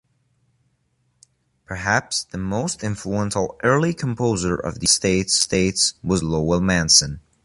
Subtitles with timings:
[1.65, 7.19] Perhaps the most influential early composer of the United States was Lowell Mason.